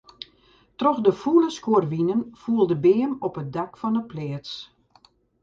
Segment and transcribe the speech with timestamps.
[0.79, 4.51] Troch de fûle skuorwinen foel de beam op it dak fan 'e pleats.